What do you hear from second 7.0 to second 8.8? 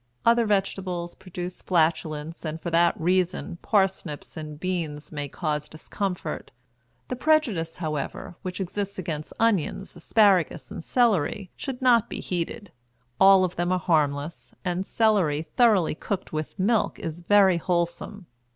The prejudice, however, which